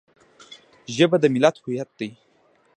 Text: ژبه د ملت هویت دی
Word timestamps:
ژبه 0.95 1.17
د 1.21 1.25
ملت 1.33 1.55
هویت 1.63 1.89
دی 1.99 2.09